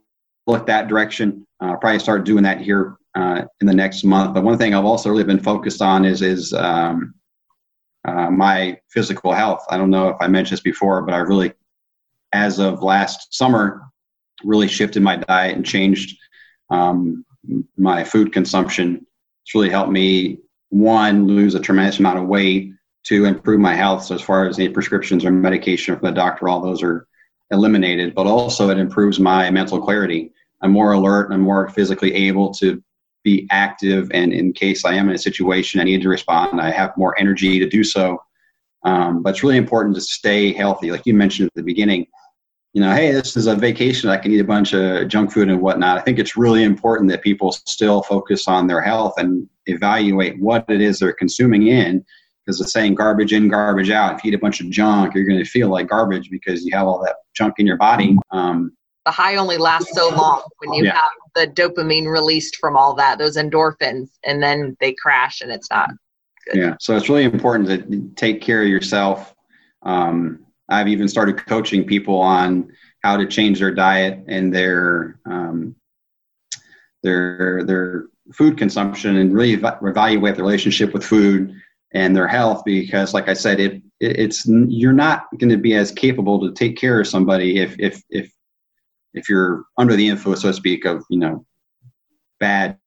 [0.48, 1.46] look that direction.
[1.60, 4.34] Uh, probably start doing that here uh, in the next month.
[4.34, 7.14] But one thing I've also really been focused on is is um,
[8.06, 9.64] uh, my physical health.
[9.70, 11.54] I don't know if I mentioned this before, but I really,
[12.34, 13.84] as of last summer,
[14.44, 16.18] really shifted my diet and changed
[16.70, 17.26] um,
[17.78, 19.06] my food consumption.
[19.46, 20.40] It's really helped me
[20.74, 24.06] one, lose a tremendous amount of weight, to improve my health.
[24.06, 27.08] So as far as any prescriptions or medication from the doctor, all those are
[27.52, 30.32] eliminated, but also it improves my mental clarity.
[30.62, 32.82] I'm more alert and I'm more physically able to
[33.24, 34.10] be active.
[34.14, 37.18] And in case I am in a situation I need to respond, I have more
[37.20, 38.22] energy to do so.
[38.84, 40.92] Um, but it's really important to stay healthy.
[40.92, 42.08] Like you mentioned at the beginning,
[42.74, 44.10] you know, hey, this is a vacation.
[44.10, 45.98] I can eat a bunch of junk food and whatnot.
[45.98, 50.66] I think it's really important that people still focus on their health and evaluate what
[50.70, 52.04] it is they're consuming in.
[52.46, 54.16] Because the saying garbage in, garbage out.
[54.16, 56.76] If you eat a bunch of junk, you're going to feel like garbage because you
[56.76, 58.18] have all that junk in your body.
[58.32, 60.96] Um, the high only lasts so long when you yeah.
[60.96, 65.70] have the dopamine released from all that, those endorphins, and then they crash and it's
[65.70, 65.90] not
[66.46, 66.60] good.
[66.60, 66.76] Yeah.
[66.80, 69.34] So it's really important to take care of yourself.
[69.84, 72.72] Um, I've even started coaching people on
[73.04, 75.76] how to change their diet and their um,
[77.04, 81.54] their their food consumption and really evaluate the relationship with food
[81.94, 85.76] and their health because like i said it, it it's you're not going to be
[85.76, 88.32] as capable to take care of somebody if if if
[89.14, 91.46] if you're under the influence so to speak of you know
[92.40, 92.78] bad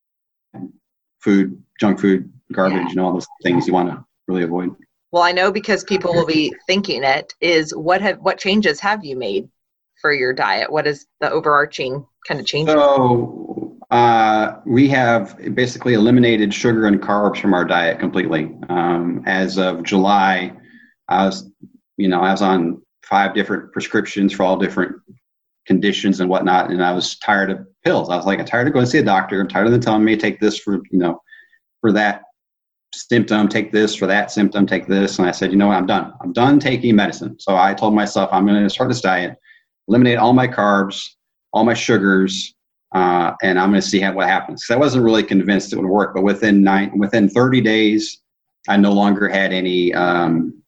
[1.21, 2.89] food junk food garbage yeah.
[2.89, 4.75] and all those things you want to really avoid
[5.11, 9.05] well, I know because people will be thinking it is what have what changes have
[9.05, 9.49] you made
[10.01, 10.71] for your diet?
[10.71, 12.69] What is the overarching kind of change?
[12.69, 18.53] So Uh, we have basically eliminated sugar and carbs from our diet completely.
[18.67, 20.51] Um, as of July,
[21.07, 21.49] I was,
[21.95, 24.93] you know, I was on five different prescriptions for all different
[25.65, 28.09] conditions and whatnot, and I was tired of pills.
[28.09, 29.39] I was like, I'm tired of going to see a doctor.
[29.39, 31.21] I'm tired of them telling me to take this for, you know,
[31.79, 32.23] for that
[32.93, 35.19] symptom, take this for that symptom, take this.
[35.19, 36.13] And I said, you know what, I'm done.
[36.21, 37.39] I'm done taking medicine.
[37.39, 39.37] So I told myself I'm going to start this diet,
[39.87, 41.07] eliminate all my carbs,
[41.53, 42.53] all my sugars,
[42.93, 44.65] uh, and I'm going to see how, what happens.
[44.65, 48.21] So I wasn't really convinced it would work, but within nine, within 30 days,
[48.67, 50.61] I no longer had any um,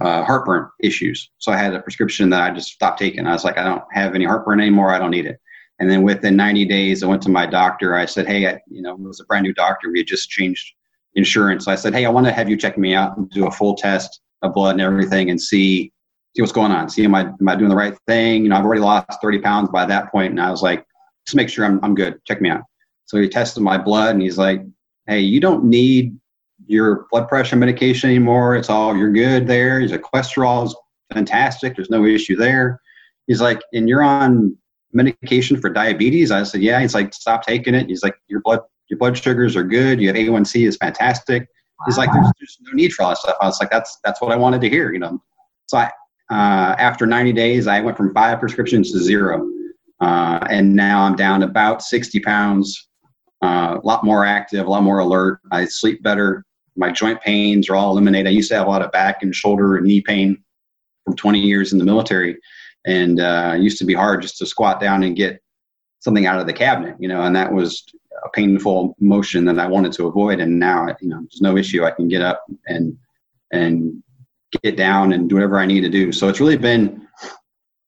[0.00, 1.30] uh, heartburn issues.
[1.38, 3.26] So I had a prescription that I just stopped taking.
[3.26, 4.90] I was like, I don't have any heartburn anymore.
[4.90, 5.40] I don't need it.
[5.78, 7.94] And then within 90 days, I went to my doctor.
[7.94, 9.90] I said, Hey, I, you know, it was a brand new doctor.
[9.90, 10.74] We had just changed
[11.16, 11.66] insurance.
[11.66, 13.74] I said, Hey, I want to have you check me out and do a full
[13.74, 15.92] test of blood and everything and see,
[16.34, 16.88] see what's going on.
[16.88, 18.44] See, am I, am I doing the right thing?
[18.44, 20.86] You know, I've already lost 30 pounds by that point, And I was like,
[21.26, 22.24] just make sure I'm, I'm good.
[22.24, 22.62] Check me out.
[23.06, 24.62] So he tested my blood and he's like,
[25.06, 26.18] Hey, you don't need
[26.66, 28.56] your blood pressure medication anymore.
[28.56, 29.80] It's all, you're good there.
[29.80, 30.76] He's like, cholesterol is
[31.12, 31.76] fantastic.
[31.76, 32.80] There's no issue there.
[33.26, 34.56] He's like, and you're on
[34.92, 36.30] medication for diabetes?
[36.32, 36.80] I said, yeah.
[36.80, 37.88] He's like, stop taking it.
[37.88, 40.00] He's like, your blood your blood sugars are good.
[40.00, 41.48] You have A1C is fantastic.
[41.84, 43.36] He's like, there's, there's no need for all that stuff.
[43.40, 45.22] I was like, that's that's what I wanted to hear, you know.
[45.66, 45.90] So I,
[46.30, 49.46] uh, after 90 days, I went from five prescriptions to zero,
[50.00, 52.88] uh, and now I'm down about 60 pounds.
[53.42, 55.40] Uh, a lot more active, a lot more alert.
[55.52, 56.44] I sleep better.
[56.76, 58.28] My joint pains are all eliminated.
[58.28, 60.42] I used to have a lot of back and shoulder and knee pain
[61.04, 62.38] from 20 years in the military,
[62.86, 65.42] and uh, it used to be hard just to squat down and get
[66.00, 67.84] something out of the cabinet, you know, and that was
[68.26, 70.40] a painful motion that I wanted to avoid.
[70.40, 71.84] And now, you know, there's no issue.
[71.84, 72.96] I can get up and
[73.52, 74.02] and
[74.62, 76.12] get down and do whatever I need to do.
[76.12, 77.06] So it's really been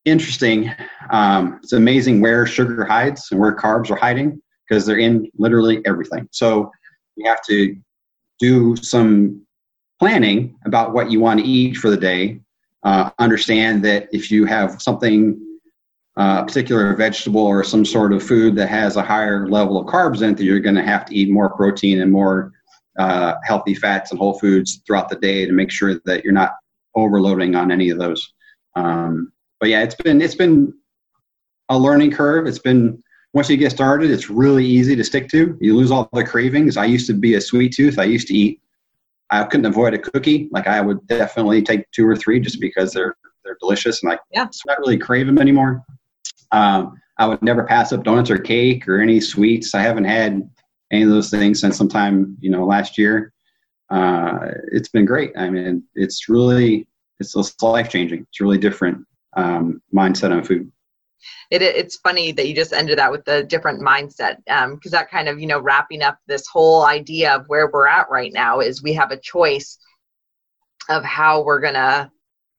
[0.05, 0.72] interesting.
[1.11, 5.83] Um, it's amazing where sugar hides and where carbs are hiding because they're in literally
[5.87, 6.29] everything.
[6.31, 6.70] So
[7.16, 7.77] you have to
[8.38, 9.44] do some
[9.98, 12.40] planning about what you want to eat for the day.
[12.85, 15.40] Uh, understand that if you have something
[16.19, 20.21] a particular vegetable or some sort of food that has a higher level of carbs
[20.21, 22.53] in it, that you're going to have to eat more protein and more
[22.99, 26.55] uh, healthy fats and whole foods throughout the day to make sure that you're not
[26.97, 28.33] overloading on any of those.
[28.75, 30.75] Um, but yeah, it's been it's been
[31.69, 32.49] a learning curve.
[32.49, 33.01] It's been
[33.33, 35.57] once you get started, it's really easy to stick to.
[35.61, 36.77] You lose all the cravings.
[36.77, 37.99] I used to be a sweet tooth.
[37.99, 38.61] I used to eat.
[39.31, 40.49] I couldn't avoid a cookie.
[40.51, 44.19] Like I would definitely take two or three just because they're they're delicious, and I
[44.33, 44.49] yeah.
[44.67, 45.85] not really crave them anymore.
[46.53, 49.75] Um, I would never pass up donuts or cake or any sweets.
[49.75, 50.49] I haven't had
[50.91, 53.33] any of those things since sometime you know last year.
[53.91, 55.33] Uh, it's been great.
[55.37, 56.87] I mean, it's really
[57.21, 58.27] it's life changing.
[58.29, 59.05] It's really different
[59.37, 60.71] um, mindset on food.
[61.51, 65.11] It, it's funny that you just ended that with the different mindset because um, that
[65.11, 68.61] kind of you know wrapping up this whole idea of where we're at right now
[68.61, 69.79] is we have a choice
[70.89, 72.11] of how we're gonna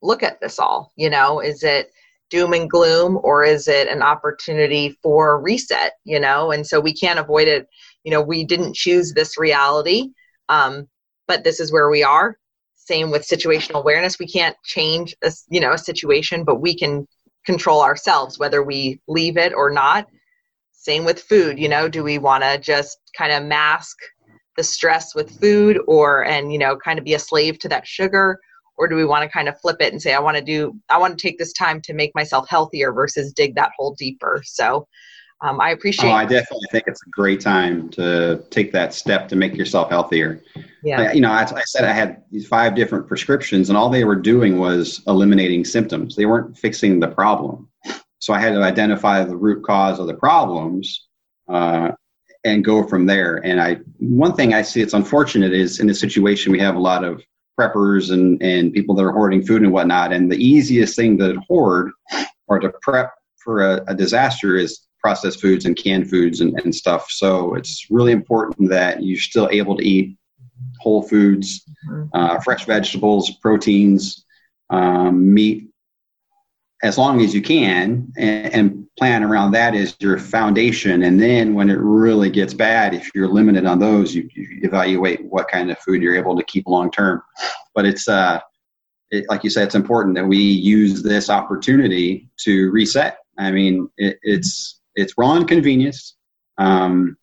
[0.01, 0.91] look at this all.
[0.95, 1.91] You know, is it
[2.29, 6.51] doom and gloom or is it an opportunity for reset you know?
[6.51, 7.67] And so we can't avoid it.
[8.03, 10.09] You know we didn't choose this reality
[10.47, 10.87] um,
[11.27, 12.37] but this is where we are.
[12.75, 14.17] Same with situational awareness.
[14.17, 17.07] We can't change a, you know a situation but we can
[17.45, 20.07] control ourselves whether we leave it or not.
[20.71, 21.87] Same with food you know?
[21.89, 23.97] Do we want to just kind of mask
[24.59, 27.87] the stress with food or and you know kind of be a slave to that
[27.87, 28.39] sugar
[28.79, 30.75] or do we want to kind of flip it and say i want to do
[30.89, 34.41] i want to take this time to make myself healthier versus dig that hole deeper.
[34.43, 34.87] So
[35.41, 39.27] um, i appreciate oh, i definitely think it's a great time to take that step
[39.27, 40.41] to make yourself healthier.
[40.83, 41.01] Yeah.
[41.01, 44.05] I, you know I, I said i had these five different prescriptions and all they
[44.05, 46.15] were doing was eliminating symptoms.
[46.15, 47.69] They weren't fixing the problem.
[48.19, 51.07] So i had to identify the root cause of the problems
[51.47, 51.91] uh,
[52.45, 53.37] and go from there.
[53.45, 56.79] And i one thing i see it's unfortunate is in this situation we have a
[56.79, 57.21] lot of
[57.59, 60.13] preppers and, and people that are hoarding food and whatnot.
[60.13, 61.91] And the easiest thing to hoard
[62.47, 66.73] or to prep for a, a disaster is processed foods and canned foods and, and
[66.73, 67.09] stuff.
[67.09, 70.17] So it's really important that you're still able to eat
[70.79, 71.65] whole foods,
[72.13, 74.25] uh, fresh vegetables, proteins,
[74.69, 75.69] um, meat,
[76.83, 81.53] as long as you can and, and, plan around that is your foundation and then
[81.53, 85.71] when it really gets bad if you're limited on those you, you evaluate what kind
[85.71, 87.21] of food you're able to keep long term
[87.73, 88.39] but it's uh
[89.11, 93.89] it, like you said it's important that we use this opportunity to reset i mean
[93.97, 96.17] it, it's it's raw and convenience
[96.57, 97.15] um,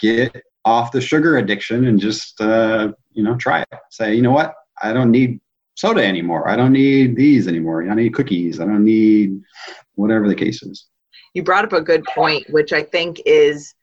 [0.00, 4.32] get off the sugar addiction and just uh, you know try it say you know
[4.32, 5.40] what i don't need
[5.76, 6.48] soda anymore.
[6.48, 7.82] I don't need these anymore.
[7.82, 8.60] I don't need cookies.
[8.60, 9.40] I don't need
[9.94, 10.86] whatever the case is.
[11.36, 13.74] You brought up a good point, which I think is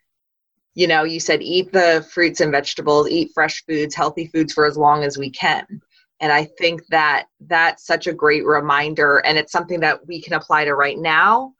[0.73, 4.65] you know, you said eat the fruits and vegetables, eat fresh foods, healthy foods for
[4.65, 5.79] as long as we can.
[6.19, 9.17] And I think that that's such a great reminder.
[9.19, 11.53] And it's something that we can apply to right now,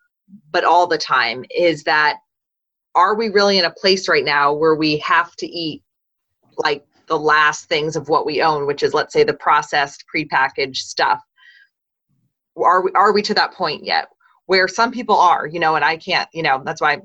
[0.52, 2.18] but all the time is that
[2.96, 5.84] are we really in a place right now where we have to eat
[6.58, 10.78] like the last things of what we own, which is, let's say, the processed, prepackaged
[10.78, 11.22] stuff?
[12.58, 14.08] Are we, are we to that point yet?
[14.46, 17.02] Where some people are, you know, and I can't, you know, that's why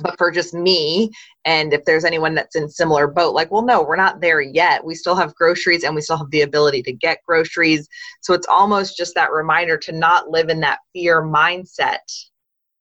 [0.00, 1.10] but for just me
[1.44, 4.84] and if there's anyone that's in similar boat like well no we're not there yet.
[4.84, 7.88] We still have groceries and we still have the ability to get groceries.
[8.22, 11.98] So it's almost just that reminder to not live in that fear mindset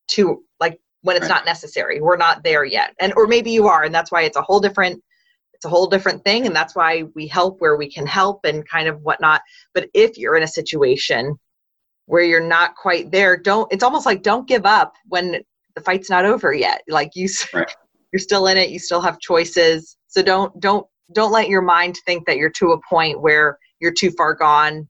[0.10, 1.36] to like when it's right.
[1.36, 2.00] not necessary.
[2.02, 2.94] We're not there yet.
[3.00, 5.04] And or maybe you are and that's why it's a whole different
[5.54, 8.68] it's a whole different thing and that's why we help where we can help and
[8.68, 9.42] kind of whatnot.
[9.74, 11.38] But if you're in a situation
[12.06, 15.42] where you're not quite there don't it's almost like don't give up when
[15.76, 16.84] the fight's not over yet.
[16.88, 17.74] Like you right.
[18.12, 19.98] you're still in it you still have choices.
[20.08, 23.94] So don't don't don't let your mind think that you're to a point where you're
[23.94, 24.88] too far gone.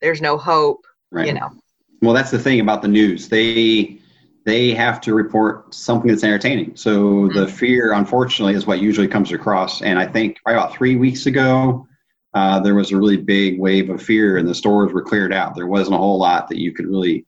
[0.00, 1.26] There's no hope right.
[1.26, 1.50] you know?
[2.02, 3.28] Well that's the thing about the news.
[3.28, 4.00] They
[4.44, 6.76] they have to report something that's entertaining.
[6.76, 7.38] So mm-hmm.
[7.38, 9.82] the fear unfortunately is what usually comes across.
[9.82, 11.86] And i think right about three weeks ago
[12.36, 15.54] uh, there was a really big wave of fear and the stores were cleared out
[15.54, 17.24] there wasn't a whole lot that you could really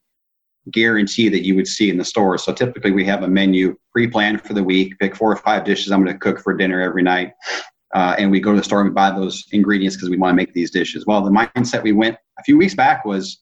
[0.70, 2.36] guarantee that you would see in the store.
[2.36, 5.90] So typically we have a menu pre-planned for the week, pick four or five dishes
[5.90, 7.32] I'm going to cook for dinner every night.
[7.94, 10.32] Uh, and we go to the store and we buy those ingredients because we want
[10.32, 11.06] to make these dishes.
[11.06, 13.38] Well, the mindset we went a few weeks back was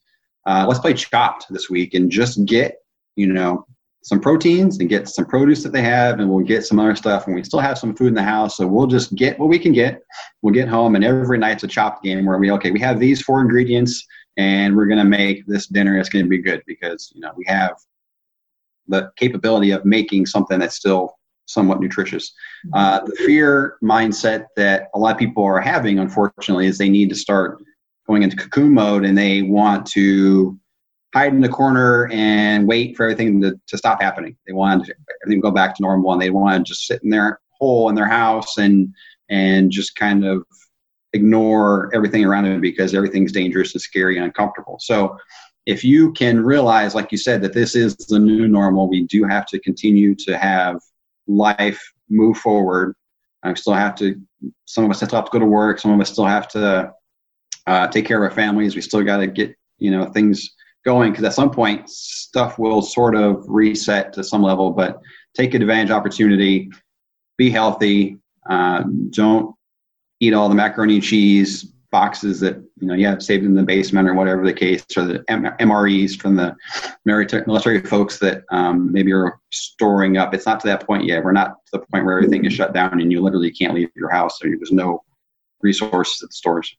[0.46, 2.76] uh, let's play chopped this week and just get,
[3.16, 3.66] you know,
[4.06, 7.26] some proteins and get some produce that they have and we'll get some other stuff
[7.26, 9.58] and we still have some food in the house so we'll just get what we
[9.58, 10.00] can get.
[10.42, 13.20] We'll get home and every night's a chopped game where we okay we have these
[13.20, 15.98] four ingredients and we're going to make this dinner.
[15.98, 17.74] It's going to be good because you know we have
[18.86, 22.32] the capability of making something that's still somewhat nutritious.
[22.66, 22.78] Mm-hmm.
[22.78, 27.08] uh, the fear mindset that a lot of people are having unfortunately is they need
[27.08, 27.60] to start
[28.06, 30.56] going into cocoon mode and they want to
[31.16, 34.82] hide in the corner and wait for everything to, to stop happening they want
[35.22, 37.88] everything to go back to normal and they want to just sit in their hole
[37.88, 38.94] in their house and
[39.28, 40.44] and just kind of
[41.16, 44.76] ignore everything around them because everything's dangerous and scary and uncomfortable.
[44.80, 45.18] So
[45.64, 49.24] if you can realize, like you said, that this is the new normal, we do
[49.24, 50.80] have to continue to have
[51.26, 52.94] life move forward.
[53.42, 54.20] I still have to,
[54.64, 55.80] some of us still have to go to work.
[55.80, 56.92] Some of us still have to
[57.66, 58.76] uh, take care of our families.
[58.76, 60.54] We still got to get, you know, things
[60.86, 65.00] going because at some point stuff will sort of reset to some level, but
[65.34, 66.70] take advantage opportunity,
[67.36, 68.16] be healthy.
[68.48, 69.54] Uh, don't
[70.20, 73.62] eat all the macaroni and cheese boxes that you know you have saved in the
[73.62, 76.54] basement or whatever the case, or the MREs from the
[77.04, 80.34] military folks that um, maybe are storing up.
[80.34, 81.24] It's not to that point yet.
[81.24, 83.90] We're not to the point where everything is shut down and you literally can't leave
[83.96, 84.38] your house.
[84.38, 85.02] So there's no
[85.62, 86.76] resources at the stores.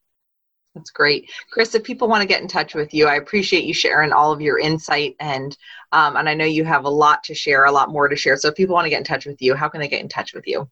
[0.77, 1.73] That's great, Chris.
[1.73, 4.41] If people want to get in touch with you, I appreciate you sharing all of
[4.41, 5.57] your insight and
[5.91, 8.37] um, and I know you have a lot to share, a lot more to share.
[8.37, 10.09] So if people want to get in touch with you, how can they get in
[10.09, 10.69] touch with you?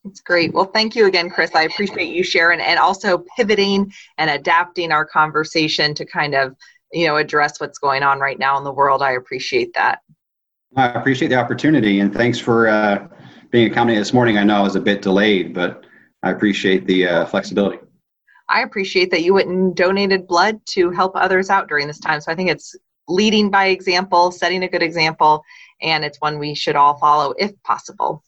[0.04, 0.54] That's great.
[0.54, 1.54] Well, thank you again, Chris.
[1.54, 6.56] I appreciate you sharing and also pivoting and adapting our conversation to kind of
[6.92, 10.00] you know address what's going on right now in the world i appreciate that
[10.76, 13.08] i appreciate the opportunity and thanks for uh,
[13.52, 15.86] being accommodated this morning i know i was a bit delayed but
[16.24, 17.80] i appreciate the uh, flexibility
[18.50, 22.20] i appreciate that you went and donated blood to help others out during this time
[22.20, 22.76] so i think it's
[23.08, 25.44] leading by example setting a good example
[25.82, 28.24] and it's one we should all follow if possible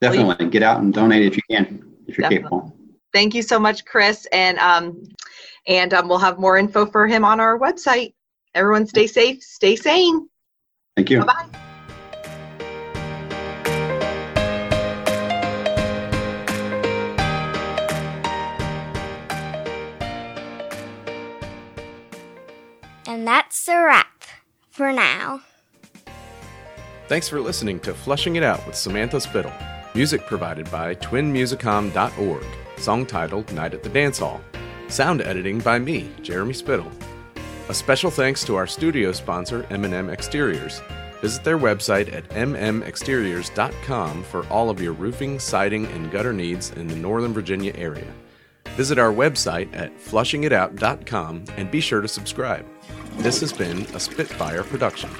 [0.00, 2.44] definitely well, get out and donate if you can if you're definitely.
[2.44, 2.76] capable
[3.12, 5.06] thank you so much chris and um,
[5.68, 8.14] and um, we'll have more info for him on our website.
[8.54, 10.28] Everyone stay safe, stay sane.
[10.96, 11.20] Thank you.
[11.20, 11.67] Bye bye.
[23.08, 24.22] And that's a wrap
[24.70, 25.40] for now.
[27.08, 29.52] Thanks for listening to Fleshing It Out with Samantha Spittle.
[29.94, 32.44] Music provided by twinmusicom.org.
[32.76, 34.42] Song titled Night at the Dance Hall.
[34.88, 36.92] Sound editing by me, Jeremy Spittle.
[37.70, 40.82] A special thanks to our studio sponsor, M&M Exteriors.
[41.22, 46.86] Visit their website at mmexteriors.com for all of your roofing, siding, and gutter needs in
[46.86, 48.12] the Northern Virginia area.
[48.76, 52.66] Visit our website at fleshingitout.com and be sure to subscribe.
[53.18, 55.10] This has been a Spitfire production.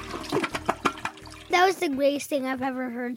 [1.51, 3.16] That was the greatest thing I've ever heard.